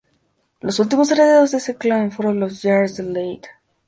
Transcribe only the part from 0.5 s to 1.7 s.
Los últimos herederos de